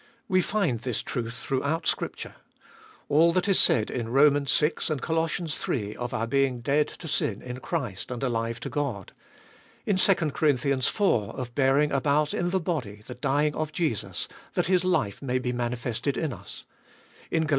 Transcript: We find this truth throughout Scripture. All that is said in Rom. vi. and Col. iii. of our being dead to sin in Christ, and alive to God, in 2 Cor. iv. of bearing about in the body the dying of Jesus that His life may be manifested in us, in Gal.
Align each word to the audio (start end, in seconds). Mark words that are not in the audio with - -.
We 0.27 0.41
find 0.41 0.79
this 0.79 1.03
truth 1.03 1.35
throughout 1.35 1.85
Scripture. 1.85 2.33
All 3.07 3.31
that 3.33 3.47
is 3.47 3.59
said 3.59 3.91
in 3.91 4.09
Rom. 4.09 4.33
vi. 4.45 4.71
and 4.89 4.99
Col. 4.99 5.29
iii. 5.69 5.95
of 5.95 6.11
our 6.11 6.25
being 6.25 6.61
dead 6.61 6.87
to 6.87 7.07
sin 7.07 7.43
in 7.43 7.59
Christ, 7.59 8.09
and 8.09 8.23
alive 8.23 8.59
to 8.61 8.69
God, 8.71 9.11
in 9.85 9.97
2 9.97 10.15
Cor. 10.15 10.47
iv. 10.47 10.65
of 10.99 11.53
bearing 11.53 11.91
about 11.91 12.33
in 12.33 12.49
the 12.49 12.59
body 12.59 13.03
the 13.05 13.13
dying 13.13 13.53
of 13.53 13.71
Jesus 13.71 14.27
that 14.55 14.65
His 14.65 14.83
life 14.83 15.21
may 15.21 15.37
be 15.37 15.53
manifested 15.53 16.17
in 16.17 16.33
us, 16.33 16.65
in 17.29 17.43
Gal. 17.43 17.49